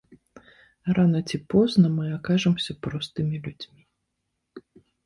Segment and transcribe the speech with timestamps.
[0.99, 3.81] Рана ці позна мы акажамся простымі людзьмі.